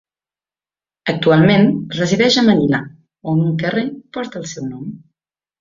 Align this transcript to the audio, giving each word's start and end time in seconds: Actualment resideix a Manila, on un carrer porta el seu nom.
Actualment 1.13 1.67
resideix 1.97 2.39
a 2.43 2.45
Manila, 2.49 2.81
on 3.35 3.45
un 3.51 3.55
carrer 3.63 3.87
porta 4.19 4.43
el 4.45 4.49
seu 4.57 4.71
nom. 4.75 4.91